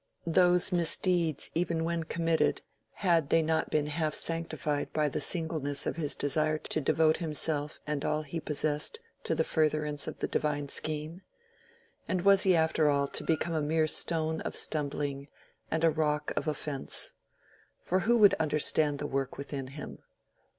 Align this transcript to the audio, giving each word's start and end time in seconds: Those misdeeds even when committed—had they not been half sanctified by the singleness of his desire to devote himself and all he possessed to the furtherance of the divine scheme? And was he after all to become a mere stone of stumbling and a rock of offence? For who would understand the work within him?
Those 0.25 0.71
misdeeds 0.71 1.51
even 1.53 1.83
when 1.83 2.05
committed—had 2.05 3.29
they 3.29 3.43
not 3.43 3.69
been 3.69 3.85
half 3.85 4.15
sanctified 4.15 4.91
by 4.93 5.07
the 5.07 5.21
singleness 5.21 5.85
of 5.85 5.95
his 5.95 6.15
desire 6.15 6.57
to 6.57 6.81
devote 6.81 7.17
himself 7.17 7.79
and 7.85 8.03
all 8.03 8.23
he 8.23 8.39
possessed 8.39 8.99
to 9.25 9.35
the 9.35 9.43
furtherance 9.43 10.07
of 10.07 10.17
the 10.17 10.27
divine 10.27 10.69
scheme? 10.69 11.21
And 12.07 12.21
was 12.25 12.41
he 12.41 12.55
after 12.55 12.89
all 12.89 13.07
to 13.09 13.23
become 13.23 13.53
a 13.53 13.61
mere 13.61 13.85
stone 13.85 14.41
of 14.41 14.55
stumbling 14.55 15.27
and 15.69 15.83
a 15.83 15.91
rock 15.91 16.33
of 16.35 16.47
offence? 16.47 17.13
For 17.79 17.99
who 17.99 18.17
would 18.17 18.33
understand 18.39 18.97
the 18.97 19.05
work 19.05 19.37
within 19.37 19.67
him? 19.67 19.99